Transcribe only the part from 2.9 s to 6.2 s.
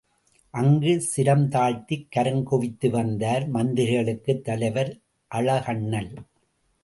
வந்தார் மந்திரிகளுக்குத் தலைவர், அழகண்ணல்.